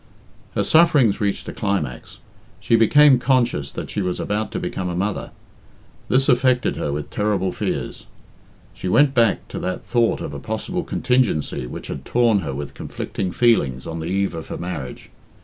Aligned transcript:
Her 0.55 0.63
sufferings 0.63 1.21
reached 1.21 1.47
a 1.47 1.53
climax 1.53 2.17
she 2.59 2.75
became 2.75 3.19
conscious 3.19 3.69
that 3.69 3.91
she 3.91 4.01
was 4.01 4.19
about 4.19 4.51
to 4.51 4.59
become 4.59 4.89
a 4.89 4.95
mother. 4.95 5.29
This 6.09 6.27
affected 6.27 6.75
her 6.75 6.91
with 6.91 7.11
terrible 7.11 7.51
fears. 7.51 8.07
She 8.73 8.87
went 8.87 9.13
back 9.13 9.47
to 9.49 9.59
that 9.59 9.83
thought 9.85 10.19
of 10.19 10.33
a 10.33 10.39
possible 10.39 10.83
contingency 10.83 11.67
which 11.67 11.85
had 11.85 12.03
torn 12.03 12.39
her 12.39 12.55
with 12.55 12.73
conflicting 12.73 13.31
feelings 13.31 13.85
on 13.85 13.99
the 13.99 14.07
eve 14.07 14.33
of 14.33 14.47
her 14.47 14.57
marriage. 14.57 15.11